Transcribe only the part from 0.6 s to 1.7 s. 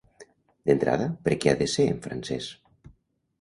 D'entrada, per què ha de